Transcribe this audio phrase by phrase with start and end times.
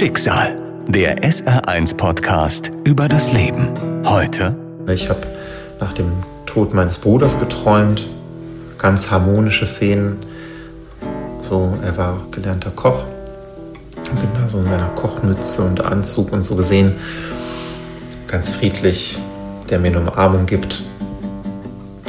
[0.00, 0.56] Schicksal,
[0.88, 3.68] der SR1-Podcast über das Leben.
[4.06, 4.56] Heute.
[4.88, 5.20] Ich habe
[5.78, 6.10] nach dem
[6.46, 8.08] Tod meines Bruders geträumt.
[8.78, 10.16] Ganz harmonische Szenen.
[11.42, 13.04] So, er war gelernter Koch.
[14.02, 16.96] Ich bin da so in seiner Kochmütze und Anzug und so gesehen.
[18.26, 19.18] Ganz friedlich,
[19.68, 20.82] der mir eine Umarmung gibt.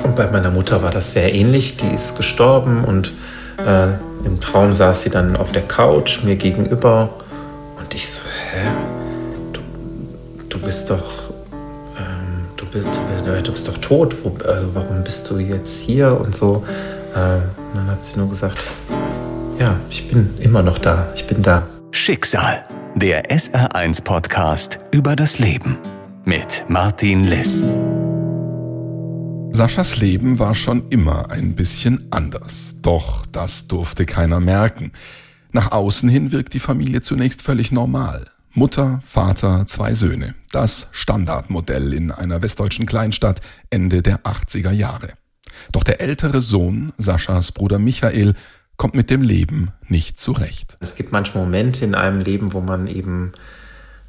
[0.01, 1.75] Und bei meiner Mutter war das sehr ähnlich.
[1.75, 3.11] Die ist gestorben und
[3.57, 3.87] äh,
[4.25, 7.09] im Traum saß sie dann auf der Couch mir gegenüber
[7.91, 8.23] und ich so,
[8.53, 8.67] hä?
[9.51, 9.61] Du,
[10.47, 11.29] du bist doch,
[11.97, 12.87] ähm, du, bist,
[13.43, 14.15] du, bist, doch tot.
[14.23, 16.63] Wo, also warum bist du jetzt hier und so?
[17.15, 17.41] Ähm,
[17.73, 18.59] und dann hat sie nur gesagt,
[19.59, 21.07] ja, ich bin immer noch da.
[21.15, 21.67] Ich bin da.
[21.91, 22.63] Schicksal,
[22.95, 25.77] der SR1-Podcast über das Leben
[26.23, 27.65] mit Martin Liss.
[29.51, 32.77] Saschas Leben war schon immer ein bisschen anders.
[32.81, 34.93] Doch das durfte keiner merken.
[35.53, 38.25] Nach außen hin wirkt die Familie zunächst völlig normal.
[38.53, 40.33] Mutter, Vater, zwei Söhne.
[40.51, 45.09] Das Standardmodell in einer westdeutschen Kleinstadt Ende der 80er Jahre.
[45.73, 48.35] Doch der ältere Sohn, Saschas Bruder Michael,
[48.77, 50.77] kommt mit dem Leben nicht zurecht.
[50.79, 53.33] Es gibt manchmal Momente in einem Leben, wo man eben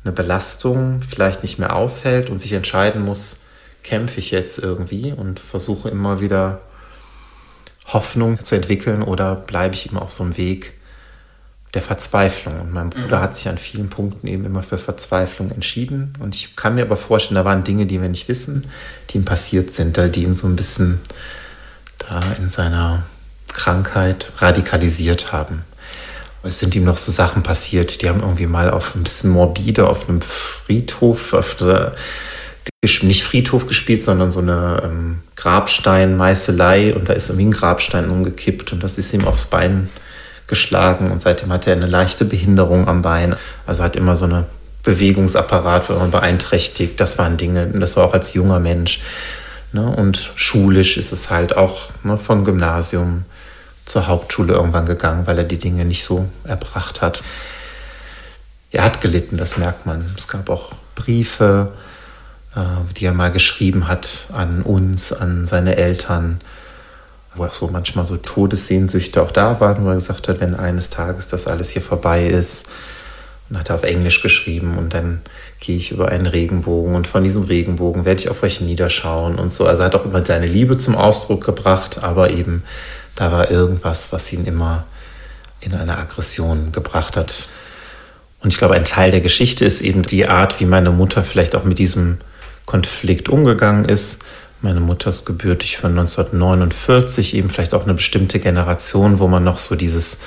[0.05, 3.43] eine Belastung vielleicht nicht mehr aushält und sich entscheiden muss,
[3.83, 6.63] kämpfe ich jetzt irgendwie und versuche immer wieder
[7.87, 10.75] Hoffnung zu entwickeln oder bleibe ich immer auf so einem Weg
[11.75, 12.61] der Verzweiflung.
[12.61, 13.23] Und mein Bruder mhm.
[13.23, 16.13] hat sich an vielen Punkten eben immer für Verzweiflung entschieden.
[16.21, 18.67] Und ich kann mir aber vorstellen, da waren Dinge, die wir nicht wissen,
[19.11, 21.01] die ihm passiert sind, die ihn so ein bisschen
[21.99, 23.05] da in seiner
[23.49, 25.63] Krankheit radikalisiert haben.
[26.43, 29.89] Es sind ihm noch so Sachen passiert, die haben irgendwie mal auf ein bisschen morbide
[29.89, 31.95] auf einem Friedhof, auf der
[33.03, 38.73] nicht Friedhof gespielt, sondern so eine ähm, Grabstein-Meißelei und da ist irgendwie ein Grabstein umgekippt
[38.73, 39.89] und das ist ihm aufs Bein
[40.53, 43.37] geschlagen und seitdem hat er eine leichte Behinderung am Bein.
[43.67, 44.45] Also hat immer so eine
[44.83, 47.01] Bewegungsapparat wenn man beeinträchtigt.
[47.01, 49.01] Das waren Dinge, das war auch als junger Mensch.
[49.73, 49.87] Ne?
[49.87, 53.25] Und schulisch ist es halt auch ne, vom Gymnasium
[53.87, 57.23] zur Hauptschule irgendwann gegangen, weil er die Dinge nicht so erbracht hat.
[58.71, 60.05] Er hat gelitten, das merkt man.
[60.19, 61.73] Es gab auch Briefe,
[62.55, 62.61] äh,
[62.99, 66.43] die er mal geschrieben hat an uns, an seine Eltern,
[67.35, 70.91] wo auch so manchmal so Todessehnsüchte auch da waren, wo er gesagt hat, wenn eines
[70.91, 72.67] Tages das alles hier vorbei ist,
[73.53, 75.21] und hat er auf Englisch geschrieben und dann
[75.61, 79.53] gehe ich über einen Regenbogen und von diesem Regenbogen werde ich auf euch niederschauen und
[79.53, 79.67] so.
[79.67, 82.63] Also er hat auch immer seine Liebe zum Ausdruck gebracht, aber eben
[83.15, 84.85] da war irgendwas, was ihn immer
[85.61, 87.51] in eine Aggression gebracht hat.
[88.41, 91.55] Und ich glaube, ein Teil der Geschichte ist eben die Art, wie meine Mutter vielleicht
[91.55, 92.19] auch mit diesem
[92.65, 94.23] Konflikt umgegangen ist.
[94.65, 99.59] Meine Mutter ist gebürtig von 1949, eben vielleicht auch eine bestimmte Generation, wo man noch
[99.59, 100.19] so dieses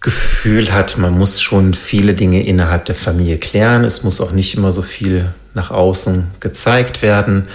[0.00, 3.82] Gefühl hat, man muss schon viele Dinge innerhalb der Familie klären.
[3.82, 7.48] Es muss auch nicht immer so viel nach außen gezeigt werden.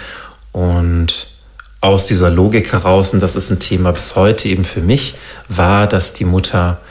[0.51, 1.29] Und
[1.79, 5.15] aus dieser Logik heraus, und das ist ein Thema bis heute eben für mich,
[5.47, 6.81] war, dass die Mutter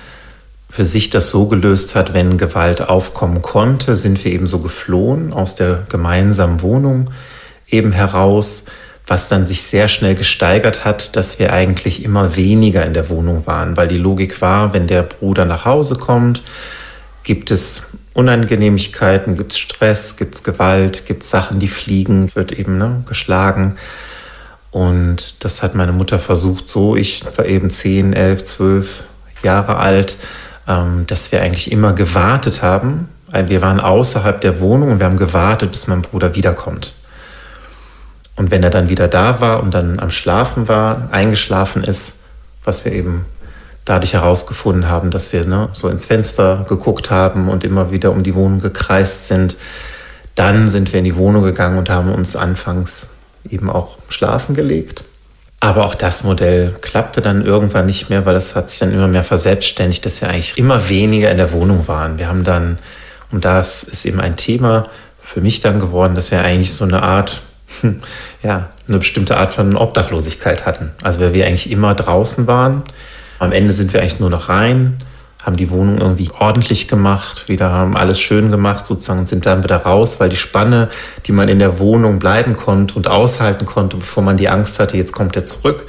[0.71, 5.35] für sich das so gelöst hat, wenn Gewalt aufkommen konnte, sind wir eben so geflohen
[5.35, 7.11] aus der gemeinsamen Wohnung
[7.73, 8.65] eben heraus,
[9.07, 13.47] was dann sich sehr schnell gesteigert hat, dass wir eigentlich immer weniger in der Wohnung
[13.47, 16.43] waren, weil die Logik war, wenn der Bruder nach Hause kommt,
[17.25, 17.83] gibt es
[18.15, 23.03] Unangenehmigkeiten, gibt es Stress, gibt es Gewalt, gibt es Sachen, die fliegen, wird eben ne,
[23.09, 23.77] geschlagen.
[24.71, 29.05] Und das hat meine Mutter versucht so, ich war eben 10, 11, 12
[29.43, 30.17] Jahre alt,
[30.69, 33.09] ähm, dass wir eigentlich immer gewartet haben.
[33.33, 36.95] Wir waren außerhalb der Wohnung und wir haben gewartet, bis mein Bruder wiederkommt.
[38.41, 42.15] Und wenn er dann wieder da war und dann am Schlafen war, eingeschlafen ist,
[42.65, 43.27] was wir eben
[43.85, 48.23] dadurch herausgefunden haben, dass wir ne, so ins Fenster geguckt haben und immer wieder um
[48.23, 49.59] die Wohnung gekreist sind,
[50.37, 53.09] dann sind wir in die Wohnung gegangen und haben uns anfangs
[53.47, 55.05] eben auch schlafen gelegt.
[55.61, 59.09] Aber auch das Modell klappte dann irgendwann nicht mehr, weil das hat sich dann immer
[59.09, 62.17] mehr verselbstständigt, dass wir eigentlich immer weniger in der Wohnung waren.
[62.17, 62.79] Wir haben dann,
[63.31, 64.87] und das ist eben ein Thema
[65.21, 67.43] für mich dann geworden, dass wir eigentlich so eine Art,
[67.81, 68.01] hm,
[68.43, 70.91] ja, eine bestimmte Art von Obdachlosigkeit hatten.
[71.03, 72.83] Also weil wir eigentlich immer draußen waren.
[73.39, 74.99] Am Ende sind wir eigentlich nur noch rein,
[75.43, 79.65] haben die Wohnung irgendwie ordentlich gemacht, wieder haben alles schön gemacht sozusagen und sind dann
[79.65, 80.91] wieder raus, weil die Spanne,
[81.27, 84.99] die man in der Wohnung bleiben konnte und aushalten konnte, bevor man die Angst hatte,
[84.99, 85.87] jetzt kommt er zurück,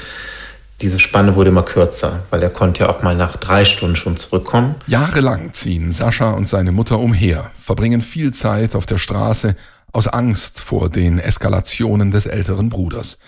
[0.80, 4.18] diese Spanne wurde immer kürzer, weil er konnte ja auch mal nach drei Stunden schon
[4.18, 4.76] zurückkommen.
[4.88, 9.56] Jahrelang ziehen Sascha und seine Mutter umher, verbringen viel Zeit auf der Straße
[9.92, 13.20] aus Angst vor den Eskalationen des älteren Bruders.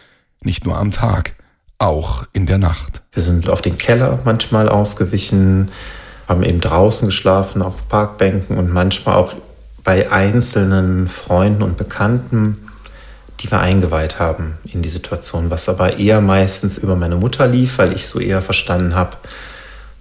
[0.44, 1.34] Nicht nur am Tag,
[1.78, 3.02] auch in der Nacht.
[3.12, 5.70] Wir sind auf den Keller manchmal ausgewichen,
[6.28, 9.36] haben eben draußen geschlafen auf Parkbänken und manchmal auch
[9.84, 12.58] bei einzelnen Freunden und Bekannten,
[13.42, 17.78] die wir eingeweiht haben in die Situation, was aber eher meistens über meine Mutter lief,
[17.78, 19.18] weil ich so eher verstanden habe,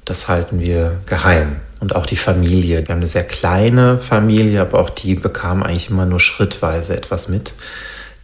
[0.05, 1.56] das halten wir geheim.
[1.82, 2.87] Und auch die Familie.
[2.87, 7.29] Wir haben eine sehr kleine Familie, aber auch die bekam eigentlich immer nur schrittweise etwas
[7.29, 7.55] mit.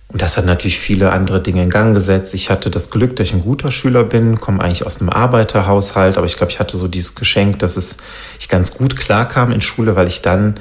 [0.06, 2.34] Und das hat natürlich viele andere Dinge in Gang gesetzt.
[2.34, 6.16] Ich hatte das Glück, dass ich ein guter Schüler bin, komme eigentlich aus einem Arbeiterhaushalt,
[6.16, 7.96] aber ich glaube, ich hatte so dieses Geschenk, dass es
[8.38, 10.60] ich ganz gut klarkam in Schule, weil ich dann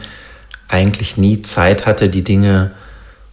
[0.67, 2.71] eigentlich nie Zeit hatte, die Dinge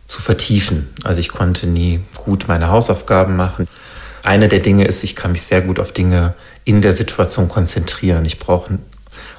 [0.07, 0.91] zu vertiefen.
[1.05, 3.67] Also ich konnte nie gut meine Hausaufgaben machen.
[4.25, 6.35] Eine der Dinge ist, ich kann mich sehr gut auf Dinge
[6.67, 8.27] in der Situation konzentrieren.
[8.27, 8.79] Ich brauche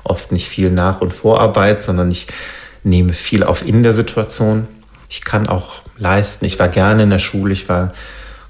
[0.06, 2.28] oft nicht viel Nach- und Vorarbeit, sondern ich
[2.84, 4.68] nehme viel auf in der Situation.
[5.10, 6.46] Ich kann auch leisten.
[6.46, 7.94] Ich war gerne in der Schule, ich war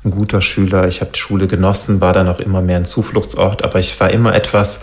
[0.03, 3.63] ein guter Schüler, ich habe die Schule genossen, war dann auch immer mehr ein Zufluchtsort,
[3.63, 4.81] aber ich war immer etwas,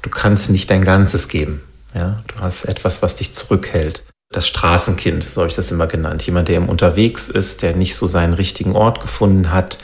[0.00, 1.60] du kannst nicht dein Ganzes geben.
[1.94, 2.22] Ja?
[2.28, 4.04] Du hast etwas, was dich zurückhält.
[4.30, 6.24] Das Straßenkind, so habe ich das immer genannt.
[6.24, 9.78] Jemand, der eben unterwegs ist, der nicht so seinen richtigen Ort gefunden hat,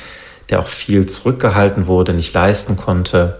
[0.48, 3.38] der auch viel zurückgehalten wurde, nicht leisten konnte.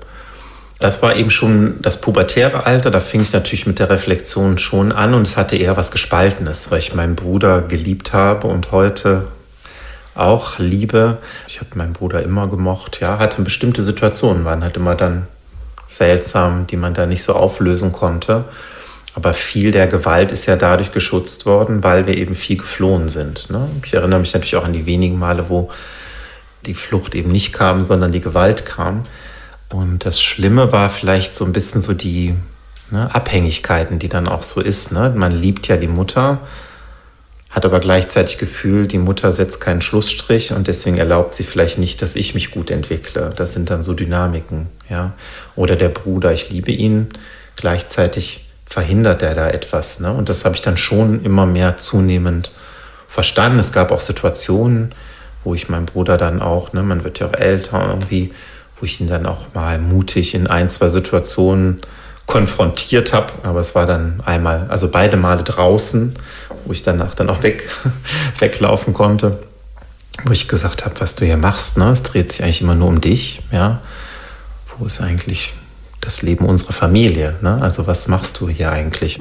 [0.79, 2.91] Das war eben schon das pubertäre Alter.
[2.91, 6.71] Da fing ich natürlich mit der Reflexion schon an und es hatte eher was Gespaltenes,
[6.71, 9.25] weil ich meinen Bruder geliebt habe und heute
[10.15, 11.19] auch liebe.
[11.49, 13.01] Ich habe meinen Bruder immer gemocht.
[13.01, 15.27] Ja, hatte bestimmte Situationen, waren halt immer dann
[15.89, 18.45] seltsam, die man da nicht so auflösen konnte.
[19.15, 23.51] Aber viel der Gewalt ist ja dadurch geschützt worden, weil wir eben viel geflohen sind.
[23.51, 23.69] Ne?
[23.85, 25.71] Ich erinnere mich natürlich auch an die wenigen Male, wo
[26.67, 29.03] die Flucht eben nicht kam, sondern die Gewalt kam.
[29.71, 32.35] Und das Schlimme war vielleicht so ein bisschen so die
[32.91, 34.93] ne, Abhängigkeiten, die dann auch so ist.
[34.93, 35.13] Ne?
[35.15, 36.41] Man liebt ja die Mutter,
[37.51, 42.03] hat aber gleichzeitig Gefühl, die Mutter setzt keinen Schlussstrich und deswegen erlaubt sie vielleicht nicht,
[42.03, 43.31] dass ich mich gut entwickle.
[43.37, 45.13] Das sind dann so Dynamiken, ja.
[45.57, 47.09] Oder der Bruder, ich liebe ihn,
[47.57, 50.01] gleichzeitig verhindert er da etwas.
[50.01, 50.13] Ne?
[50.13, 52.53] Und das habe ich dann schon immer mehr zunehmend
[53.07, 53.59] verstanden.
[53.59, 54.95] Es gab auch Situationen,
[55.43, 58.33] wo ich meinen Bruder dann auch, ne, man wird ja auch älter, irgendwie
[58.79, 61.81] wo ich ihn dann auch mal mutig in ein, zwei Situationen
[62.27, 63.33] konfrontiert habe.
[63.43, 66.15] Aber es war dann einmal, also beide Male draußen,
[66.65, 67.69] wo ich danach dann auch weg,
[68.39, 69.41] weglaufen konnte.
[70.25, 71.91] Wo ich gesagt habe, was du hier machst, ne?
[71.91, 73.43] es dreht sich eigentlich immer nur um dich.
[73.53, 73.81] Ja?
[74.77, 75.55] Wo ist eigentlich
[76.01, 77.37] das Leben unserer Familie?
[77.41, 77.59] Ne?
[77.61, 79.19] Also was machst du hier eigentlich?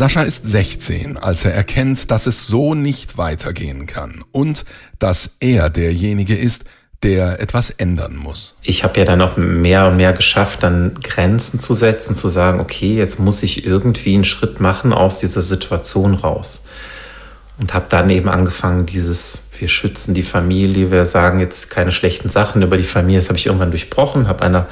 [0.00, 4.64] Sascha ist 16, als er erkennt, dass es so nicht weitergehen kann und
[4.98, 6.64] dass er derjenige ist,
[7.02, 8.54] der etwas ändern muss.
[8.62, 12.60] Ich habe ja dann auch mehr und mehr geschafft, dann Grenzen zu setzen, zu sagen,
[12.60, 16.64] okay, jetzt muss ich irgendwie einen Schritt machen aus dieser Situation raus.
[17.58, 22.30] Und habe dann eben angefangen, dieses, wir schützen die Familie, wir sagen jetzt keine schlechten
[22.30, 24.66] Sachen über die Familie, das habe ich irgendwann durchbrochen, habe einer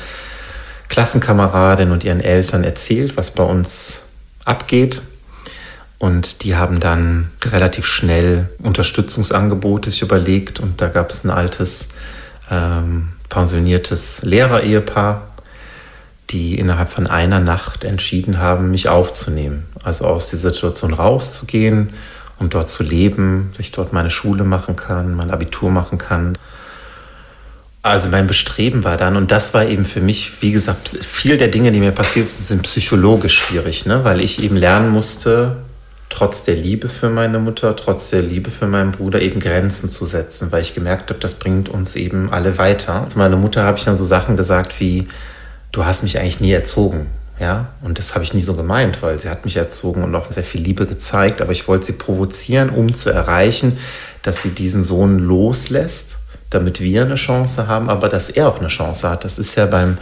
[0.89, 4.01] Klassenkameradin und ihren Eltern erzählt, was bei uns
[4.47, 5.03] abgeht
[5.99, 11.89] und die haben dann relativ schnell Unterstützungsangebote sich überlegt und da gab es ein altes
[12.51, 15.27] ähm, pensioniertes Lehrerehepaar,
[16.31, 19.67] die innerhalb von einer Nacht entschieden haben, mich aufzunehmen.
[19.83, 21.91] Also aus dieser Situation rauszugehen
[22.39, 26.39] und dort zu leben, dass ich dort meine Schule machen kann, mein Abitur machen kann.
[27.83, 31.49] Also mein Bestreben war dann, und das war eben für mich, wie gesagt, viel der
[31.49, 34.05] Dinge, die mir passiert sind, sind psychologisch schwierig, ne?
[34.05, 35.57] weil ich eben lernen musste,
[36.09, 40.05] trotz der Liebe für meine Mutter, trotz der Liebe für meinen Bruder eben Grenzen zu
[40.05, 43.07] setzen, weil ich gemerkt habe, das bringt uns eben alle weiter.
[43.09, 45.07] Zu meiner Mutter habe ich dann so Sachen gesagt wie,
[45.73, 47.07] du hast mich eigentlich nie erzogen.
[47.41, 50.31] Ja, und das habe ich nie so gemeint, weil sie hat mich erzogen und auch
[50.33, 53.79] sehr viel Liebe gezeigt, aber ich wollte sie provozieren, um zu erreichen,
[54.23, 56.19] dass sie diesen Sohn loslässt,
[56.51, 59.23] damit wir eine Chance haben, aber dass er auch eine Chance hat.
[59.25, 59.99] Das ist ja beim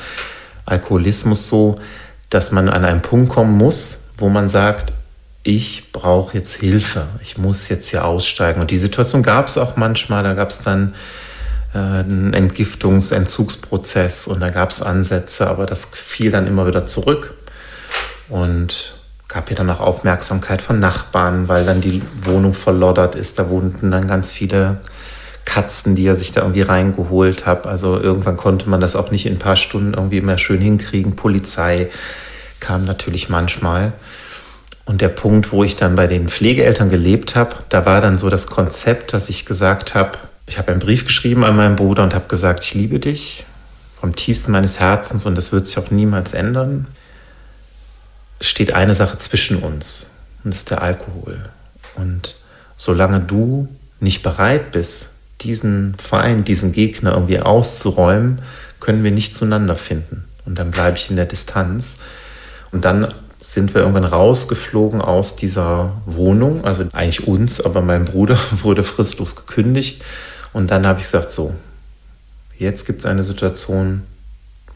[0.65, 1.79] Alkoholismus so,
[2.31, 4.95] dass man an einen Punkt kommen muss, wo man sagt,
[5.47, 8.61] ich brauche jetzt Hilfe, ich muss jetzt hier aussteigen.
[8.61, 10.95] Und die Situation gab es auch manchmal, da gab es dann
[11.73, 16.85] äh, einen Entgiftungs-, Entzugsprozess und da gab es Ansätze, aber das fiel dann immer wieder
[16.87, 17.35] zurück
[18.29, 18.99] und
[19.29, 23.39] gab ja dann auch Aufmerksamkeit von Nachbarn, weil dann die Wohnung verloddert ist.
[23.39, 24.79] Da wohnten dann ganz viele
[25.45, 27.69] Katzen, die er sich da irgendwie reingeholt hat.
[27.69, 31.15] Also irgendwann konnte man das auch nicht in ein paar Stunden irgendwie mehr schön hinkriegen.
[31.15, 31.89] Polizei
[32.59, 33.93] kam natürlich manchmal.
[34.87, 38.31] Und der Punkt, wo ich dann bei den Pflegeeltern gelebt habe, da war dann so
[38.31, 40.13] das Konzept, dass ich gesagt habe,
[40.47, 43.45] ich habe einen Brief geschrieben an meinen Bruder und habe gesagt, ich liebe dich
[44.01, 46.87] vom tiefsten meines Herzens und das wird sich auch niemals ändern.
[48.39, 50.11] Es steht eine Sache zwischen uns
[50.45, 51.49] und das ist der Alkohol.
[51.97, 52.37] Und
[52.77, 58.41] solange du nicht bereit bist, diesen Feind, diesen Gegner irgendwie auszuräumen,
[58.79, 60.25] können wir nicht zueinander finden.
[60.45, 61.97] und dann bleibe ich in der Distanz.
[62.71, 68.39] Und dann sind wir irgendwann rausgeflogen aus dieser Wohnung, also eigentlich uns, aber mein Bruder
[68.63, 70.03] wurde fristlos gekündigt.
[70.53, 71.55] Und dann habe ich gesagt, so,
[72.59, 74.03] jetzt gibt es eine Situation,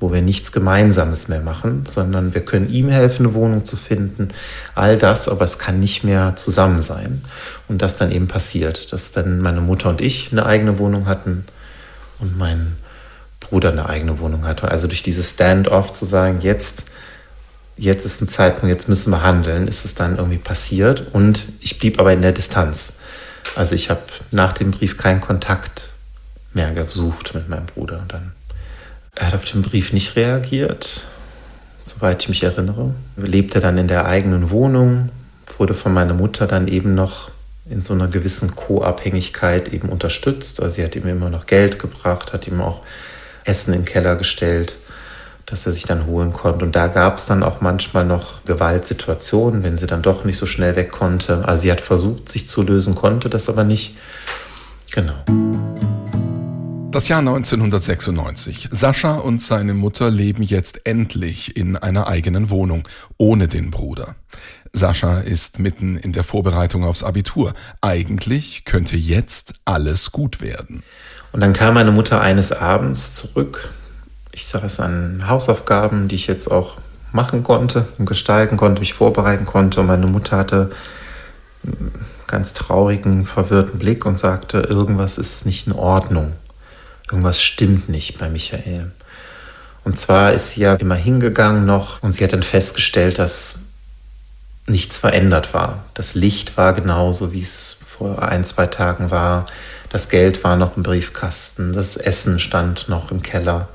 [0.01, 4.31] wo wir nichts Gemeinsames mehr machen, sondern wir können ihm helfen, eine Wohnung zu finden.
[4.75, 7.23] All das, aber es kann nicht mehr zusammen sein.
[7.69, 11.45] Und das dann eben passiert, dass dann meine Mutter und ich eine eigene Wohnung hatten
[12.19, 12.77] und mein
[13.41, 14.71] Bruder eine eigene Wohnung hatte.
[14.71, 16.85] Also durch dieses Stand-off zu sagen, jetzt,
[17.81, 21.07] jetzt ist ein Zeitpunkt, jetzt müssen wir handeln, ist es dann irgendwie passiert.
[21.13, 22.95] Und ich blieb aber in der Distanz.
[23.57, 25.93] Also ich habe nach dem Brief keinen Kontakt
[26.53, 28.05] mehr gesucht mit meinem Bruder.
[28.07, 28.33] Dann
[29.17, 31.05] er hat auf den Brief nicht reagiert,
[31.83, 32.95] soweit ich mich erinnere.
[33.17, 35.09] Er lebte dann in der eigenen Wohnung,
[35.59, 37.31] wurde von meiner Mutter dann eben noch
[37.69, 40.63] in so einer gewissen Co-Abhängigkeit eben unterstützt.
[40.63, 42.83] Also sie hat ihm immer noch Geld gebracht, hat ihm auch
[43.45, 44.77] Essen in den Keller gestellt,
[45.51, 46.65] dass er sich dann holen konnte.
[46.65, 50.47] Und da gab es dann auch manchmal noch Gewaltsituationen, wenn sie dann doch nicht so
[50.47, 51.47] schnell weg konnte.
[51.47, 53.97] Also sie hat versucht, sich zu lösen, konnte das aber nicht.
[54.93, 55.15] Genau.
[56.91, 58.69] Das Jahr 1996.
[58.73, 62.83] Sascha und seine Mutter leben jetzt endlich in einer eigenen Wohnung,
[63.17, 64.17] ohne den Bruder.
[64.73, 67.55] Sascha ist mitten in der Vorbereitung aufs Abitur.
[67.81, 70.83] Eigentlich könnte jetzt alles gut werden.
[71.33, 73.71] Und dann kam meine Mutter eines Abends zurück.
[74.33, 76.77] Ich saß an Hausaufgaben, die ich jetzt auch
[77.13, 79.81] machen konnte und gestalten konnte, mich vorbereiten konnte.
[79.81, 80.71] Und meine Mutter hatte
[81.65, 81.93] einen
[82.27, 86.33] ganz traurigen, verwirrten Blick und sagte, irgendwas ist nicht in Ordnung
[87.11, 88.93] irgendwas stimmt nicht bei Michael.
[89.85, 93.61] Und zwar ist sie ja immer hingegangen noch und sie hat dann festgestellt, dass
[94.67, 95.85] nichts verändert war.
[95.95, 99.47] Das Licht war genauso, wie es vor ein, zwei Tagen war.
[99.89, 101.73] Das Geld war noch im Briefkasten.
[101.73, 103.69] Das Essen stand noch im Keller.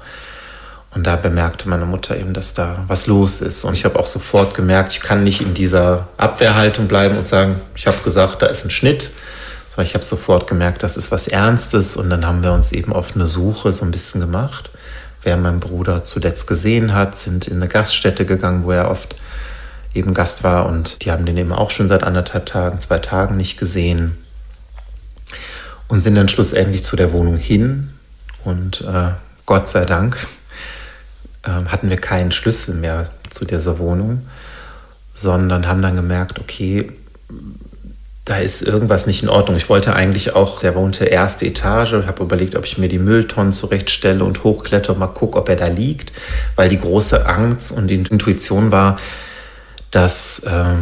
[0.95, 3.65] Und da bemerkte meine Mutter eben, dass da was los ist.
[3.65, 7.59] Und ich habe auch sofort gemerkt, ich kann nicht in dieser Abwehrhaltung bleiben und sagen,
[7.75, 9.11] ich habe gesagt, da ist ein Schnitt,
[9.69, 11.97] sondern ich habe sofort gemerkt, das ist was Ernstes.
[11.97, 14.69] Und dann haben wir uns eben auf eine Suche so ein bisschen gemacht.
[15.21, 19.17] Wer meinen Bruder zuletzt gesehen hat, sind in eine Gaststätte gegangen, wo er oft
[19.93, 20.65] eben Gast war.
[20.65, 24.17] Und die haben den eben auch schon seit anderthalb Tagen, zwei Tagen nicht gesehen.
[25.89, 27.89] Und sind dann schlussendlich zu der Wohnung hin.
[28.45, 29.09] Und äh,
[29.45, 30.25] Gott sei Dank
[31.51, 34.25] hatten wir keinen Schlüssel mehr zu dieser Wohnung,
[35.13, 36.91] sondern haben dann gemerkt, okay,
[38.25, 39.55] da ist irgendwas nicht in Ordnung.
[39.55, 43.53] Ich wollte eigentlich auch, der wohnte erste Etage habe überlegt, ob ich mir die Mülltonnen
[43.53, 46.11] zurechtstelle und hochkletter und mal gucke, ob er da liegt,
[46.55, 48.97] weil die große Angst und die Intuition war,
[49.91, 50.73] dass äh,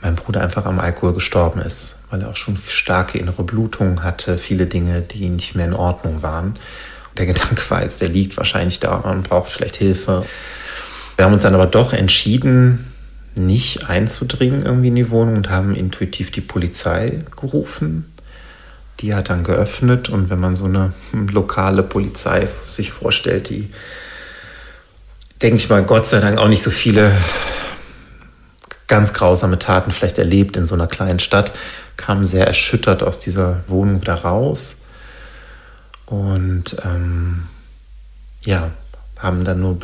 [0.00, 4.38] mein Bruder einfach am Alkohol gestorben ist, weil er auch schon starke innere Blutungen hatte,
[4.38, 6.54] viele Dinge, die nicht mehr in Ordnung waren.
[7.16, 10.24] Der Gedanke war jetzt, der liegt wahrscheinlich da und braucht vielleicht Hilfe.
[11.16, 12.90] Wir haben uns dann aber doch entschieden,
[13.34, 18.12] nicht einzudringen irgendwie in die Wohnung und haben intuitiv die Polizei gerufen.
[19.00, 23.70] Die hat dann geöffnet und wenn man so eine lokale Polizei sich vorstellt, die,
[25.40, 27.16] denke ich mal, Gott sei Dank auch nicht so viele
[28.88, 31.52] ganz grausame Taten vielleicht erlebt in so einer kleinen Stadt,
[31.96, 34.79] kam sehr erschüttert aus dieser Wohnung wieder raus
[36.10, 37.44] und ähm,
[38.42, 38.72] ja,
[39.16, 39.78] haben dann nur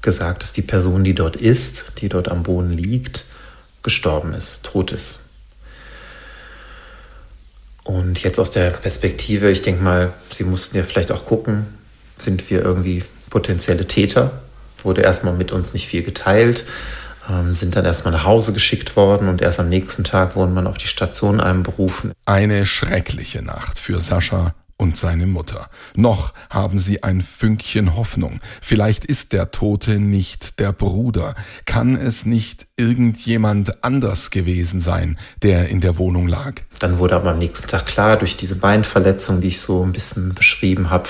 [0.00, 3.24] gesagt, dass die Person, die dort ist, die dort am Boden liegt,
[3.82, 5.24] gestorben ist, tot ist.
[7.82, 11.66] Und jetzt aus der Perspektive, ich denke mal, Sie mussten ja vielleicht auch gucken,
[12.14, 14.40] sind wir irgendwie potenzielle Täter?
[14.84, 16.64] Wurde erstmal mit uns nicht viel geteilt,
[17.28, 20.68] ähm, sind dann erstmal nach Hause geschickt worden und erst am nächsten Tag wurden man
[20.68, 22.12] auf die Station einberufen.
[22.24, 25.70] Eine schreckliche Nacht für Sascha und seine Mutter.
[25.94, 28.40] Noch haben sie ein Fünkchen Hoffnung.
[28.60, 31.36] Vielleicht ist der Tote nicht der Bruder.
[31.66, 36.54] Kann es nicht irgendjemand anders gewesen sein, der in der Wohnung lag?
[36.80, 40.34] Dann wurde aber am nächsten Tag klar, durch diese Beinverletzung, die ich so ein bisschen
[40.34, 41.08] beschrieben habe,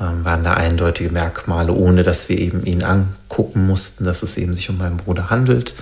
[0.00, 4.54] ähm, waren da eindeutige Merkmale, ohne dass wir eben ihn angucken mussten, dass es eben
[4.54, 5.76] sich um meinen Bruder handelt.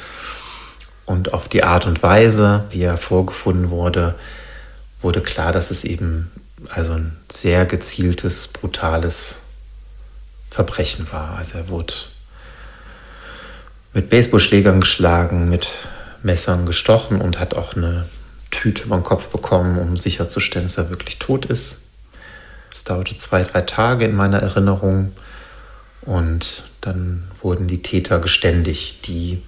[1.06, 4.16] Und auf die Art und Weise, wie er vorgefunden wurde,
[5.00, 6.30] wurde klar, dass es eben
[6.74, 9.40] also ein sehr gezieltes, brutales
[10.50, 11.36] Verbrechen war.
[11.36, 11.92] Also er wurde
[13.92, 15.68] mit Baseballschlägern geschlagen, mit
[16.22, 18.06] Messern gestochen und hat auch eine
[18.50, 21.82] Tüte über den Kopf bekommen, um sicherzustellen, dass er wirklich tot ist.
[22.70, 25.12] Es dauerte zwei, drei Tage in meiner Erinnerung
[26.02, 29.42] und dann wurden die Täter geständig, die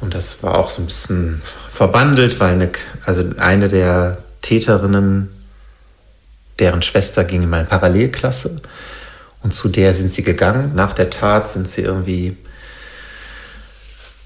[0.00, 2.70] und das war auch so ein bisschen verbandelt, weil eine,
[3.04, 5.35] also eine der Täterinnen
[6.58, 8.60] deren Schwester ging in meine Parallelklasse
[9.42, 10.72] Und zu der sind sie gegangen.
[10.74, 12.36] Nach der Tat sind sie irgendwie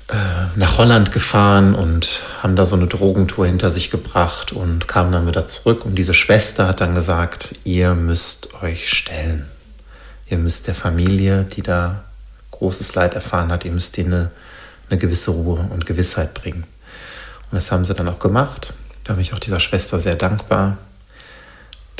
[0.08, 0.14] äh,
[0.56, 5.26] nach Holland gefahren und haben da so eine Drogentour hinter sich gebracht und kamen dann
[5.26, 5.84] wieder zurück.
[5.84, 9.46] Und diese Schwester hat dann gesagt, ihr müsst euch stellen.
[10.26, 12.04] Ihr müsst der Familie, die da
[12.50, 14.30] großes Leid erfahren hat, ihr müsst ihnen eine,
[14.90, 16.64] eine gewisse Ruhe und Gewissheit bringen.
[17.50, 18.75] Und das haben sie dann auch gemacht.
[19.04, 20.78] Da bin ich auch dieser Schwester sehr dankbar,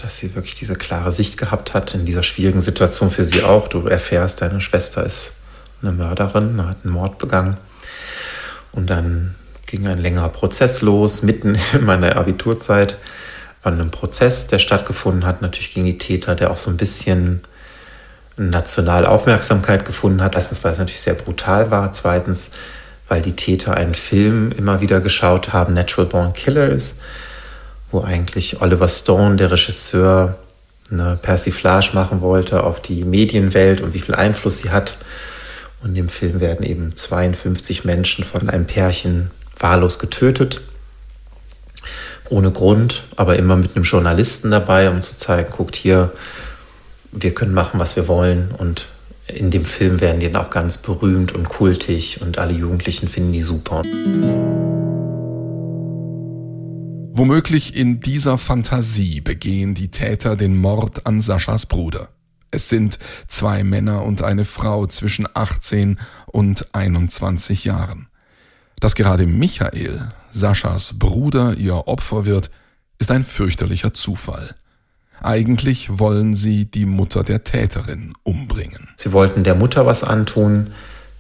[0.03, 3.69] dass sie wirklich diese klare Sicht gehabt hat in dieser schwierigen Situation für sie auch.
[3.69, 5.35] Du erfährst, deine Schwester ist
[5.83, 7.57] eine Mörderin, hat einen Mord begangen.
[8.73, 9.35] Und dann
[9.67, 12.99] ging ein längerer Prozess los, mitten in meiner Abiturzeit
[13.63, 17.43] an einem Prozess, der stattgefunden hat, natürlich gegen die Täter, der auch so ein bisschen
[18.37, 20.35] national Aufmerksamkeit gefunden hat.
[20.35, 21.93] Erstens, weil es natürlich sehr brutal war.
[21.93, 22.53] Zweitens,
[23.09, 27.01] weil die Täter einen Film immer wieder geschaut haben, Natural Born Killers,
[27.91, 30.39] wo eigentlich Oliver Stone, der Regisseur,
[30.91, 34.97] eine Persiflage machen wollte auf die Medienwelt und wie viel Einfluss sie hat
[35.83, 40.61] und im Film werden eben 52 Menschen von einem Pärchen wahllos getötet.
[42.29, 46.13] Ohne Grund, aber immer mit einem Journalisten dabei, um zu zeigen, guckt hier,
[47.13, 48.55] wir können machen, was wir wollen.
[48.57, 48.87] Und
[49.27, 53.33] in dem Film werden die dann auch ganz berühmt und kultig und alle Jugendlichen finden
[53.33, 53.83] die super.
[57.21, 62.09] Womöglich in dieser Fantasie begehen die Täter den Mord an Saschas Bruder.
[62.51, 62.99] Es sind
[63.29, 65.99] zwei Männer und eine Frau zwischen 18
[66.29, 68.09] und 21 Jahren.
[68.81, 72.51] Dass gerade Michael, Saschas Bruder, ihr Opfer wird,
[72.99, 74.55] ist ein fürchterlicher Zufall.
[75.23, 78.89] Eigentlich wollen sie die Mutter der Täterin umbringen.
[78.97, 80.73] Sie wollten der Mutter was antun,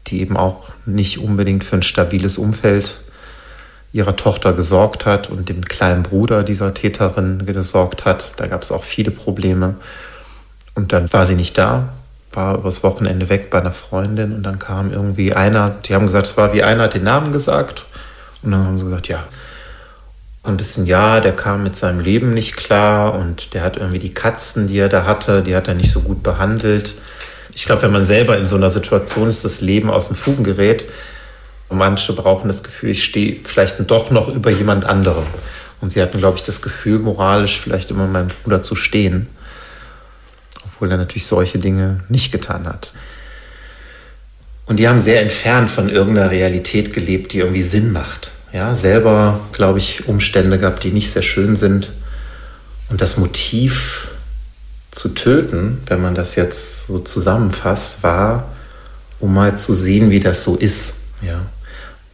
[0.07, 3.03] die eben auch nicht unbedingt für ein stabiles Umfeld
[3.93, 8.33] ihrer Tochter gesorgt hat und dem kleinen Bruder dieser Täterin gesorgt hat.
[8.37, 9.75] Da gab es auch viele Probleme.
[10.75, 11.89] Und dann war sie nicht da,
[12.33, 16.27] war übers Wochenende weg bei einer Freundin und dann kam irgendwie einer, die haben gesagt,
[16.27, 17.85] es war wie einer hat den Namen gesagt
[18.43, 19.25] und dann haben sie gesagt, ja.
[20.43, 23.99] So ein bisschen, ja, der kam mit seinem Leben nicht klar und der hat irgendwie
[23.99, 26.95] die Katzen, die er da hatte, die hat er nicht so gut behandelt.
[27.53, 30.45] Ich glaube, wenn man selber in so einer Situation ist, das Leben aus dem Fugen
[30.45, 30.87] gerät,
[31.79, 35.25] manche brauchen das Gefühl, ich stehe vielleicht doch noch über jemand anderem.
[35.81, 39.29] Und sie hatten, glaube ich, das Gefühl, moralisch vielleicht immer meinem Bruder zu stehen
[40.81, 42.95] obwohl er natürlich solche Dinge nicht getan hat.
[44.65, 48.31] Und die haben sehr entfernt von irgendeiner Realität gelebt, die irgendwie Sinn macht.
[48.51, 51.93] Ja, selber, glaube ich, Umstände gehabt, die nicht sehr schön sind.
[52.89, 54.09] Und das Motiv
[54.91, 58.49] zu töten, wenn man das jetzt so zusammenfasst, war,
[59.19, 60.95] um mal zu sehen, wie das so ist.
[61.21, 61.43] Ja.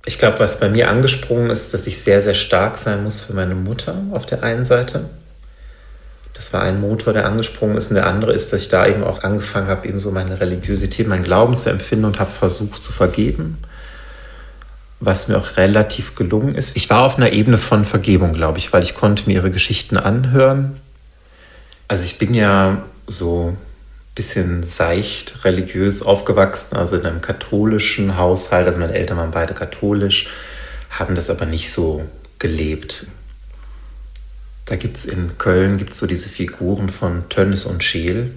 [0.06, 3.34] Ich glaube, was bei mir angesprungen ist, dass ich sehr, sehr stark sein muss für
[3.34, 5.04] meine Mutter auf der einen Seite
[6.36, 7.88] das war ein Motor, der angesprungen ist.
[7.88, 11.08] Und der andere ist, dass ich da eben auch angefangen habe, eben so meine Religiosität,
[11.08, 13.56] meinen Glauben zu empfinden und habe versucht zu vergeben.
[15.00, 16.76] Was mir auch relativ gelungen ist.
[16.76, 19.96] Ich war auf einer Ebene von Vergebung, glaube ich, weil ich konnte mir ihre Geschichten
[19.96, 20.78] anhören.
[21.88, 23.56] Also ich bin ja so
[24.16, 28.66] bisschen seicht religiös aufgewachsen, also in einem katholischen Haushalt.
[28.66, 30.29] Also meine Eltern waren beide katholisch,
[30.90, 32.05] haben das aber nicht so
[32.38, 33.07] gelebt.
[34.64, 38.33] Da gibt es in Köln gibt's so diese Figuren von Tönnes und Scheel.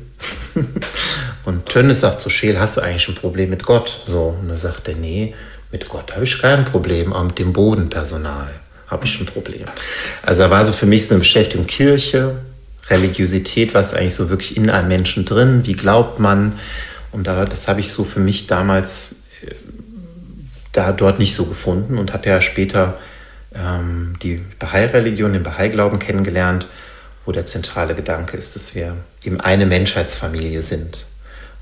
[1.45, 4.03] und Tönnes sagt zu Scheel, hast du eigentlich ein Problem mit Gott?
[4.05, 5.33] So, und dann sagt er, nee,
[5.71, 8.49] mit Gott habe ich kein Problem, aber mit dem Bodenpersonal
[8.87, 9.65] habe ich ein Problem.
[10.23, 12.35] Also da war so für mich so eine Beschäftigung Kirche,
[12.89, 16.53] Religiosität, was eigentlich so wirklich in einem Menschen drin, wie glaubt man?
[17.11, 19.53] Und da, das habe ich so für mich damals äh,
[20.71, 22.97] da dort nicht so gefunden und habe ja später
[23.53, 26.67] ähm, die Bahai-Religion, den Bahai-Glauben kennengelernt,
[27.25, 31.05] wo der zentrale Gedanke ist, dass wir eben eine Menschheitsfamilie sind.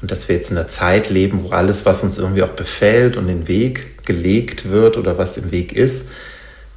[0.02, 3.18] Und dass wir jetzt in einer Zeit leben, wo alles, was uns irgendwie auch befällt
[3.18, 6.08] und den Weg gelegt wird oder was im Weg ist,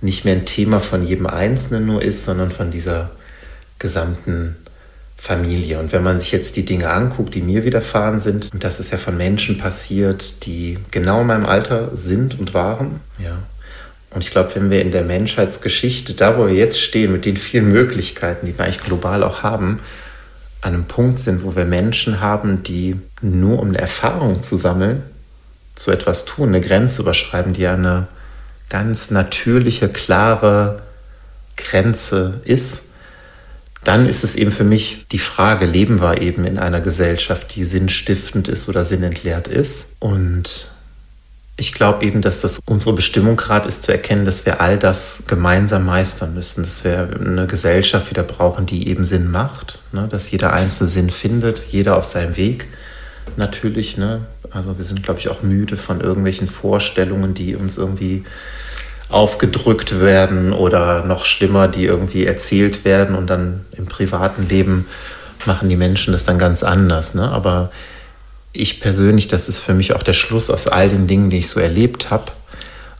[0.00, 3.10] nicht mehr ein Thema von jedem Einzelnen nur ist, sondern von dieser
[3.80, 4.54] gesamten
[5.16, 5.80] Familie.
[5.80, 8.92] Und wenn man sich jetzt die Dinge anguckt, die mir widerfahren sind, und das ist
[8.92, 13.36] ja von Menschen passiert, die genau in meinem Alter sind und waren, ja,
[14.12, 17.36] und ich glaube, wenn wir in der Menschheitsgeschichte, da wo wir jetzt stehen, mit den
[17.36, 19.80] vielen Möglichkeiten, die wir eigentlich global auch haben,
[20.62, 25.02] an einem Punkt sind, wo wir Menschen haben, die nur um eine Erfahrung zu sammeln,
[25.74, 28.08] zu etwas tun, eine Grenze überschreiben, die ja eine
[28.68, 30.82] ganz natürliche, klare
[31.56, 32.82] Grenze ist,
[33.84, 37.64] dann ist es eben für mich die Frage, leben wir eben in einer Gesellschaft, die
[37.64, 39.86] sinnstiftend ist oder sinnentleert ist?
[39.98, 40.68] Und
[41.56, 45.24] ich glaube eben, dass das unsere Bestimmung gerade ist, zu erkennen, dass wir all das
[45.26, 50.08] gemeinsam meistern müssen, dass wir eine Gesellschaft wieder brauchen, die eben Sinn macht, ne?
[50.10, 52.66] dass jeder einzelne Sinn findet, jeder auf seinem Weg
[53.36, 53.98] natürlich.
[53.98, 54.22] Ne?
[54.50, 58.24] Also wir sind, glaube ich, auch müde von irgendwelchen Vorstellungen, die uns irgendwie
[59.10, 64.86] aufgedrückt werden oder noch schlimmer, die irgendwie erzählt werden und dann im privaten Leben
[65.46, 67.14] machen die Menschen das dann ganz anders.
[67.14, 67.30] Ne?
[67.30, 67.70] Aber
[68.52, 71.48] ich persönlich, das ist für mich auch der Schluss aus all den Dingen, die ich
[71.48, 72.32] so erlebt habe.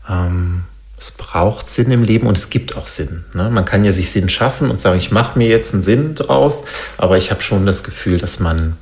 [0.09, 0.63] Ähm,
[0.97, 3.25] es braucht Sinn im Leben und es gibt auch Sinn.
[3.33, 3.49] Ne?
[3.49, 6.63] Man kann ja sich Sinn schaffen und sagen, ich mache mir jetzt einen Sinn draus,
[6.97, 8.77] aber ich habe schon das Gefühl, dass man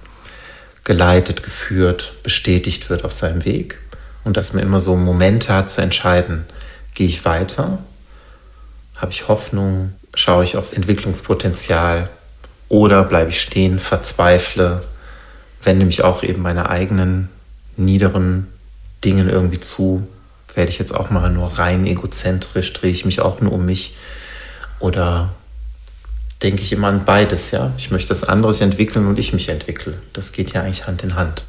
[0.84, 3.80] geleitet, geführt, bestätigt wird auf seinem Weg
[4.24, 6.46] und dass man immer so Momente hat zu entscheiden,
[7.00, 7.80] gehe ich weiter,
[8.98, 12.10] habe ich Hoffnung, schaue ich aufs Entwicklungspotenzial
[12.68, 14.84] oder bleibe ich stehen, verzweifle,
[15.64, 17.30] wende mich auch eben meine eigenen
[17.78, 18.48] niederen
[19.06, 20.06] Dingen irgendwie zu,
[20.54, 23.96] werde ich jetzt auch mal nur rein egozentrisch, drehe ich mich auch nur um mich
[24.82, 25.30] oder
[26.44, 27.72] denke ich immer an beides, ja.
[27.78, 29.94] Ich möchte das andere sich entwickeln und ich mich entwickle.
[30.12, 31.46] Das geht ja eigentlich Hand in Hand.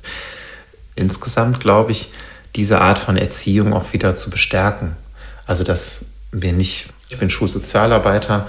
[0.95, 2.13] Insgesamt glaube ich,
[2.55, 4.95] diese Art von Erziehung auch wieder zu bestärken.
[5.47, 8.49] Also, dass wir nicht, ich bin Schulsozialarbeiter,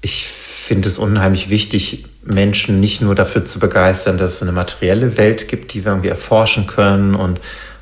[0.00, 5.16] ich finde es unheimlich wichtig, Menschen nicht nur dafür zu begeistern, dass es eine materielle
[5.16, 7.14] Welt gibt, die wir irgendwie erforschen können.
[7.14, 7.40] Und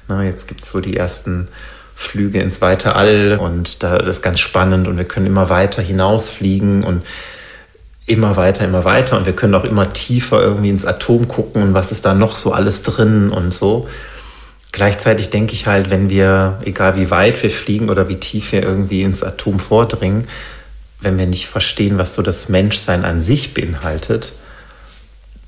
[0.09, 1.49] na, jetzt gibt es so die ersten
[1.95, 5.83] Flüge ins weite All und da das ist ganz spannend und wir können immer weiter
[5.83, 7.03] hinausfliegen und
[8.07, 11.75] immer weiter, immer weiter und wir können auch immer tiefer irgendwie ins Atom gucken und
[11.75, 13.89] was ist da noch so alles drin und so.
[14.73, 18.63] Gleichzeitig denke ich halt, wenn wir, egal wie weit wir fliegen oder wie tief wir
[18.63, 20.27] irgendwie ins Atom vordringen,
[21.03, 24.33] wenn wir nicht verstehen, was so das Menschsein an sich beinhaltet,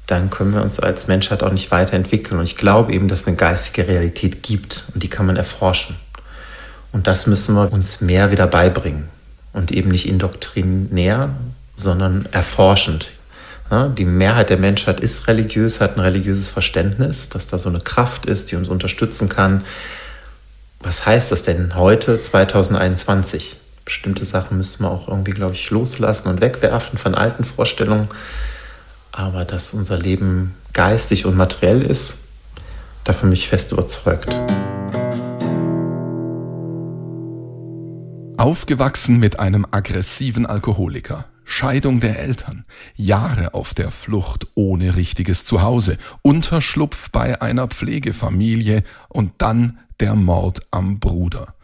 [0.07, 2.39] dann können wir uns als Menschheit auch nicht weiterentwickeln.
[2.39, 5.97] Und ich glaube eben, dass es eine geistige Realität gibt und die kann man erforschen.
[6.93, 9.09] Und das müssen wir uns mehr wieder beibringen
[9.55, 11.31] und eben nicht indoktrinär,
[11.77, 13.09] sondern erforschend.
[13.75, 17.81] Ja, die Mehrheit der Menschheit ist religiös, hat ein religiöses Verständnis, dass da so eine
[17.81, 19.65] Kraft ist, die uns unterstützen kann.
[20.79, 23.57] Was heißt das denn heute, 2021?
[23.85, 28.07] bestimmte Sachen müssen wir auch irgendwie, glaube ich, loslassen und wegwerfen von alten Vorstellungen.
[29.11, 32.19] Aber dass unser Leben geistig und materiell ist,
[33.03, 34.41] davon bin ich fest überzeugt.
[38.39, 45.99] Aufgewachsen mit einem aggressiven Alkoholiker, Scheidung der Eltern, Jahre auf der Flucht ohne richtiges Zuhause,
[46.23, 51.55] Unterschlupf bei einer Pflegefamilie und dann der Mord am Bruder.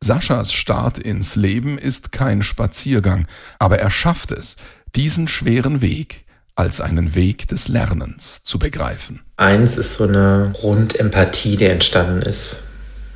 [0.00, 3.26] Saschas Start ins Leben ist kein Spaziergang,
[3.58, 4.56] aber er schafft es,
[4.94, 6.24] diesen schweren Weg
[6.56, 9.20] als einen Weg des Lernens zu begreifen.
[9.36, 12.62] Eins ist so eine Grundempathie, die entstanden ist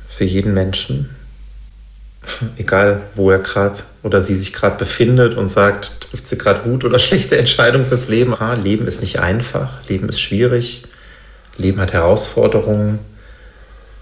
[0.09, 1.09] für jeden Menschen,
[2.57, 6.83] egal wo er gerade oder sie sich gerade befindet und sagt, trifft sie gerade gut
[6.85, 8.35] oder schlechte Entscheidung fürs Leben.
[8.61, 10.83] Leben ist nicht einfach, Leben ist schwierig,
[11.57, 12.99] Leben hat Herausforderungen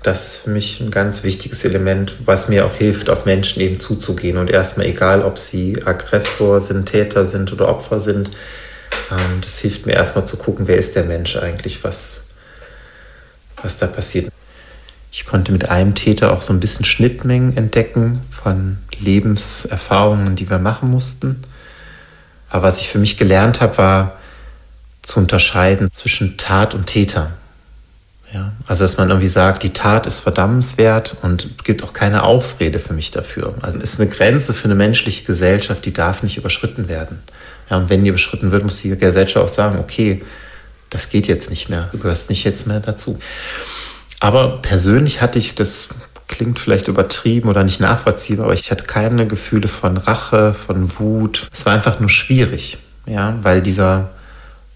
[0.08, 3.78] das ist für mich ein ganz wichtiges Element, was mir auch hilft, auf Menschen eben
[3.80, 8.32] zuzugehen und erstmal egal, ob sie Aggressor sind, Täter sind oder Opfer sind,
[9.12, 12.22] ähm, das hilft mir erstmal zu gucken, wer ist der Mensch eigentlich, was,
[13.62, 14.32] was da passiert.
[15.18, 20.60] Ich konnte mit einem Täter auch so ein bisschen Schnittmengen entdecken von Lebenserfahrungen, die wir
[20.60, 21.42] machen mussten.
[22.52, 24.18] Aber was ich für mich gelernt habe, war
[25.02, 27.32] zu unterscheiden zwischen Tat und Täter.
[28.32, 32.80] Ja, also dass man irgendwie sagt, die Tat ist verdammenswert und gibt auch keine Ausrede
[32.80, 33.56] für mich dafür.
[33.64, 37.24] Also ist eine Grenze für eine menschliche Gesellschaft, die darf nicht überschritten werden.
[37.72, 40.24] Ja, und wenn die überschritten wird, muss die Gesellschaft auch sagen, okay,
[40.92, 43.20] das geht jetzt nicht mehr, du gehörst nicht jetzt mehr dazu.
[44.20, 45.90] Aber persönlich hatte ich, das
[46.28, 51.48] klingt vielleicht übertrieben oder nicht nachvollziehbar, aber ich hatte keine Gefühle von Rache, von Wut.
[51.54, 54.10] Es war einfach nur schwierig, ja, weil dieser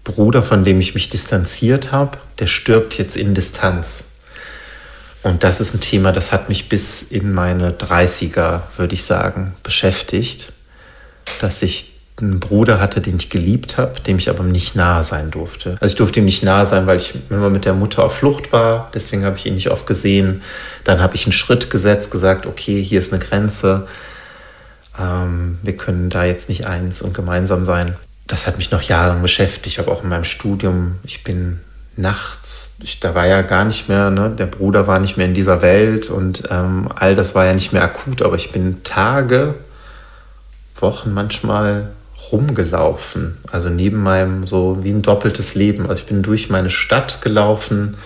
[0.04, 4.04] Bruder, von dem ich mich distanziert habe, der stirbt jetzt in Distanz.
[5.22, 9.54] Und das ist ein Thema, das hat mich bis in meine 30er, würde ich sagen,
[9.62, 10.52] beschäftigt,
[11.40, 11.91] dass ich
[12.22, 15.74] einen Bruder hatte, den ich geliebt habe, dem ich aber nicht nahe sein durfte.
[15.80, 18.52] Also ich durfte ihm nicht nahe sein, weil ich immer mit der Mutter auf Flucht
[18.52, 20.42] war, deswegen habe ich ihn nicht oft gesehen.
[20.84, 23.86] Dann habe ich einen Schritt gesetzt, gesagt, okay, hier ist eine Grenze,
[24.98, 29.20] ähm, wir können da jetzt nicht eins und gemeinsam sein das hat mich noch jahrelang
[29.20, 30.98] beschäftigt, aber auch in meinem Studium.
[31.04, 31.60] Ich bin
[31.96, 35.34] nachts, ich, da war ja gar nicht mehr, ne, der Bruder war nicht mehr in
[35.34, 39.54] dieser Welt und ähm, all das war ja nicht mehr akut, aber ich bin Tage,
[40.76, 41.90] Wochen manchmal
[42.30, 45.88] rumgelaufen, also neben meinem so wie ein doppeltes Leben.
[45.88, 47.96] Also ich bin durch meine Stadt gelaufen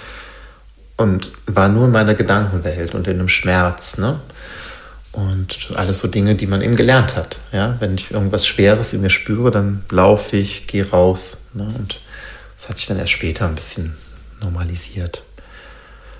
[0.97, 4.21] und war nur in meiner Gedankenwelt und in einem Schmerz, ne?
[5.13, 7.39] Und alles so Dinge, die man eben gelernt hat.
[7.51, 7.77] Ja?
[7.79, 11.49] Wenn ich irgendwas Schweres in mir spüre, dann laufe ich, gehe raus.
[11.55, 11.65] Ne?
[11.65, 12.01] Und
[12.55, 13.97] das hat sich dann erst später ein bisschen
[14.43, 15.23] normalisiert.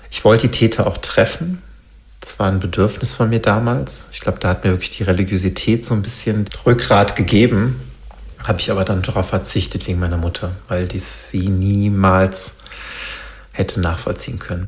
[0.09, 1.61] Ich wollte die Täter auch treffen.
[2.21, 4.07] Das war ein Bedürfnis von mir damals.
[4.11, 7.79] Ich glaube, da hat mir wirklich die Religiosität so ein bisschen Rückgrat gegeben.
[8.43, 12.55] Habe ich aber dann darauf verzichtet wegen meiner Mutter, weil die sie niemals
[13.51, 14.67] hätte nachvollziehen können.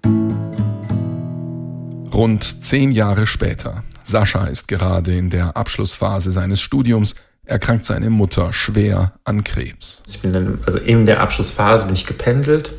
[2.14, 3.84] Rund zehn Jahre später.
[4.04, 10.02] Sascha ist gerade in der Abschlussphase seines Studiums, erkrankt seine Mutter schwer an Krebs.
[10.08, 12.74] Ich bin dann, also in der Abschlussphase bin ich gependelt.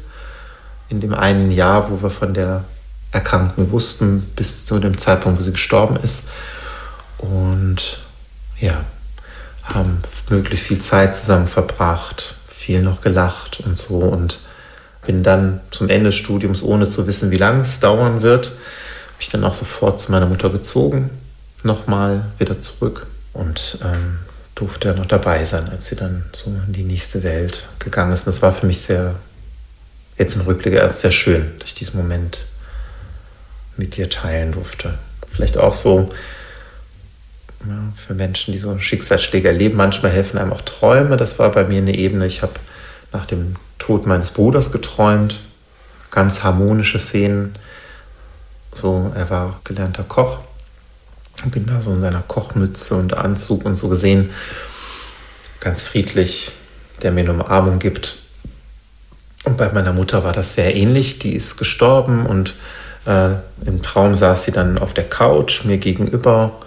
[0.88, 2.64] In dem einen Jahr, wo wir von der
[3.12, 6.30] Erkrankung wussten, bis zu dem Zeitpunkt, wo sie gestorben ist.
[7.18, 8.00] Und
[8.58, 8.84] ja,
[9.74, 13.96] haben möglichst viel Zeit zusammen verbracht, viel noch gelacht und so.
[13.96, 14.40] Und
[15.06, 18.52] bin dann zum Ende des Studiums, ohne zu wissen, wie lange es dauern wird,
[19.18, 21.10] mich dann auch sofort zu meiner Mutter gezogen,
[21.62, 24.18] nochmal wieder zurück und ähm,
[24.54, 28.20] durfte ja noch dabei sein, als sie dann so in die nächste Welt gegangen ist.
[28.20, 29.14] Und das war für mich sehr,
[30.18, 32.44] jetzt im Rückblick, sehr schön, dass ich diesen Moment
[33.76, 34.98] mit dir teilen durfte.
[35.32, 36.10] Vielleicht auch so
[37.66, 39.76] ja, für Menschen, die so Schicksalsschläge erleben.
[39.76, 41.16] Manchmal helfen einem auch Träume.
[41.16, 42.26] Das war bei mir eine Ebene.
[42.26, 42.54] Ich habe
[43.12, 45.40] nach dem Tod meines Bruders geträumt.
[46.10, 47.54] Ganz harmonische Szenen
[48.72, 50.38] so, er war gelernter Koch.
[51.44, 54.30] Ich bin da so in seiner Kochmütze und Anzug und so gesehen,
[55.58, 56.52] ganz friedlich,
[57.02, 58.16] der mir eine Umarmung gibt.
[59.44, 61.18] Und bei meiner Mutter war das sehr ähnlich.
[61.18, 62.54] Die ist gestorben und
[63.06, 63.30] äh,
[63.64, 66.60] im Traum saß sie dann auf der Couch mir gegenüber.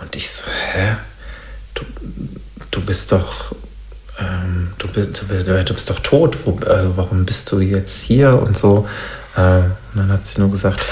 [0.00, 0.96] Und ich so, hä?
[1.74, 1.84] Du,
[2.70, 3.54] du bist doch,
[4.18, 6.38] ähm, du, bist, du, bist doch tot.
[6.44, 8.88] Wo, also warum bist du jetzt hier und so?
[9.36, 10.88] Äh, und dann hat sie nur gesagt,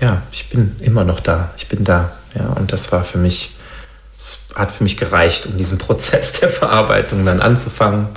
[0.00, 2.12] ja, ich bin immer noch da, ich bin da.
[2.34, 3.56] Ja, und das war für mich,
[4.54, 8.08] hat für mich gereicht, um diesen Prozess der Verarbeitung dann anzufangen.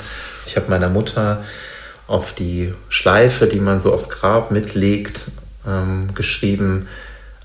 [0.46, 1.44] Ich habe meiner Mutter
[2.08, 5.22] auf die Schleife, die man so aufs Grab mitlegt,
[5.66, 6.88] ähm, geschrieben,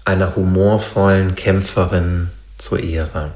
[0.05, 3.33] einer humorvollen Kämpferin zur Ehre.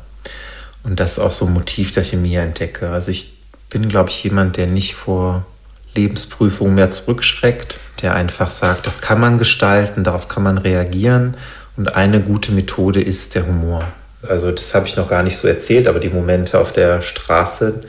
[0.84, 2.90] Und das ist auch so ein Motiv, das ich in mir entdecke.
[2.90, 3.38] Also ich
[3.70, 5.46] bin, glaube ich, jemand, der nicht vor
[5.94, 11.36] Lebensprüfungen mehr zurückschreckt, der einfach sagt, das kann man gestalten, darauf kann man reagieren.
[11.76, 13.84] Und eine gute Methode ist der Humor.
[14.28, 17.80] Also das habe ich noch gar nicht so erzählt, aber die Momente auf der Straße,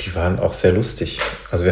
[0.00, 1.20] die waren auch sehr lustig.
[1.50, 1.64] Also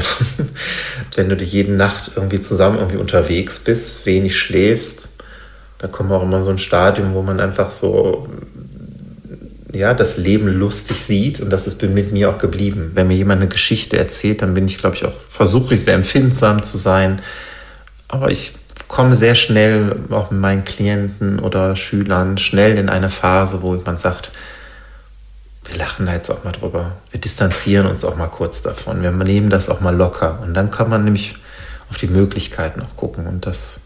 [1.14, 5.10] wenn du jede Nacht irgendwie zusammen irgendwie unterwegs bist, wenig schläfst,
[5.78, 8.28] da kommen auch immer so ein Stadium, wo man einfach so
[9.72, 12.92] ja, das Leben lustig sieht und das ist mit mir auch geblieben.
[12.94, 15.94] Wenn mir jemand eine Geschichte erzählt, dann bin ich, glaube ich, auch, versuche ich sehr
[15.94, 17.20] empfindsam zu sein,
[18.08, 18.52] aber ich
[18.88, 23.98] komme sehr schnell auch mit meinen Klienten oder Schülern schnell in eine Phase, wo man
[23.98, 24.32] sagt,
[25.64, 26.92] wir lachen da jetzt auch mal drüber.
[27.12, 29.02] Wir distanzieren uns auch mal kurz davon.
[29.02, 30.40] Wir nehmen das auch mal locker.
[30.42, 31.36] Und dann kann man nämlich
[31.88, 33.28] auf die Möglichkeiten auch gucken.
[33.28, 33.80] Und das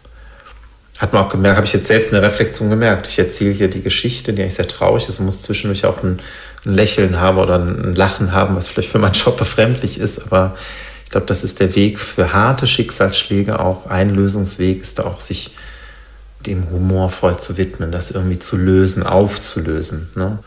[0.97, 3.07] hat man auch gemerkt, habe ich jetzt selbst in der Reflexion gemerkt.
[3.07, 5.19] Ich erzähle hier die Geschichte, die eigentlich sehr traurig ist.
[5.19, 6.21] Man muss zwischendurch auch ein,
[6.65, 10.19] ein Lächeln haben oder ein Lachen haben, was vielleicht für meinen Job befremdlich ist.
[10.19, 10.55] Aber
[11.03, 13.87] ich glaube, das ist der Weg für harte Schicksalsschläge auch.
[13.87, 15.55] Ein Lösungsweg ist auch, sich
[16.45, 20.09] dem humorvoll zu widmen, das irgendwie zu lösen, aufzulösen.
[20.15, 20.39] Ne?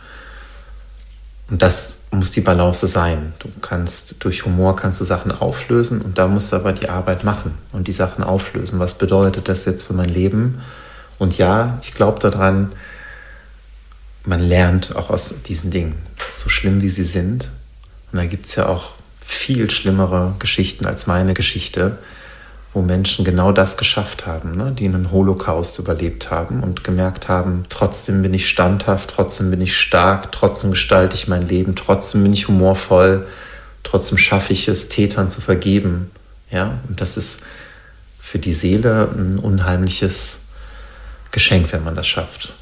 [1.50, 3.34] Und das muss die Balance sein.
[3.38, 7.24] Du kannst durch Humor kannst du Sachen auflösen und da musst du aber die Arbeit
[7.24, 8.78] machen und die Sachen auflösen.
[8.78, 10.60] Was bedeutet das jetzt für mein Leben?
[11.18, 12.72] Und ja, ich glaube daran,
[14.24, 15.94] man lernt auch aus diesen Dingen,
[16.36, 17.50] so schlimm wie sie sind.
[18.12, 21.98] Und da gibt es ja auch viel schlimmere Geschichten als meine Geschichte,
[22.78, 24.70] wo Menschen genau das geschafft haben, ne?
[24.70, 29.76] die einen Holocaust überlebt haben und gemerkt haben, trotzdem bin ich standhaft, trotzdem bin ich
[29.76, 33.26] stark, trotzdem gestalte ich mein Leben, trotzdem bin ich humorvoll,
[33.82, 36.12] trotzdem schaffe ich es, Tätern zu vergeben.
[36.52, 36.78] Ja?
[36.88, 37.40] Und das ist
[38.20, 40.36] für die Seele ein unheimliches
[41.32, 42.52] Geschenk, wenn man das schafft.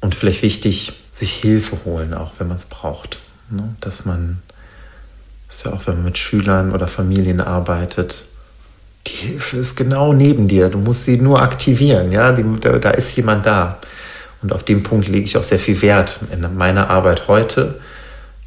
[0.00, 3.18] Und vielleicht wichtig, sich Hilfe holen, auch wenn man es braucht.
[3.50, 3.74] Ne?
[3.80, 4.40] Dass man
[5.48, 8.26] das ist ja auch, wenn man mit Schülern oder Familien arbeitet.
[9.06, 10.68] Die Hilfe ist genau neben dir.
[10.68, 12.12] Du musst sie nur aktivieren.
[12.12, 13.80] Ja, die, da, da ist jemand da.
[14.42, 17.80] Und auf dem Punkt lege ich auch sehr viel Wert in meiner Arbeit heute.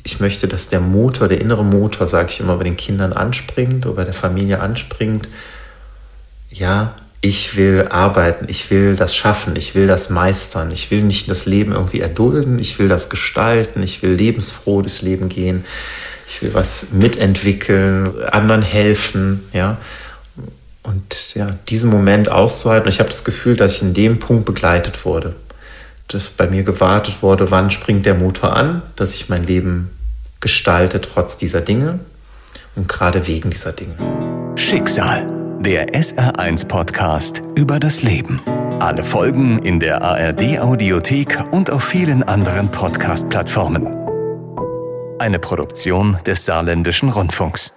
[0.03, 3.85] Ich möchte, dass der Motor, der innere Motor, sage ich immer, bei den Kindern anspringt
[3.85, 5.27] oder bei der Familie anspringt.
[6.49, 11.27] Ja, ich will arbeiten, ich will das schaffen, ich will das meistern, ich will nicht
[11.29, 15.65] das Leben irgendwie erdulden, ich will das gestalten, ich will lebensfroh durchs Leben gehen
[16.27, 19.77] ich will was mitentwickeln, anderen helfen, ja.
[20.85, 22.87] Und ja, diesen Moment auszuhalten.
[22.89, 25.35] Ich habe das Gefühl, dass ich in dem Punkt begleitet wurde.
[26.07, 29.89] Dass bei mir gewartet wurde, wann springt der Motor an, dass ich mein Leben
[30.41, 31.99] gestalte trotz dieser Dinge
[32.75, 33.95] und gerade wegen dieser Dinge.
[34.55, 35.25] Schicksal
[35.59, 38.39] Der SR1 Podcast über das Leben.
[38.79, 43.87] Alle Folgen in der ARD Audiothek und auf vielen anderen Podcast-Plattformen.
[45.17, 47.71] Eine Produktion des Saarländischen Rundfunks.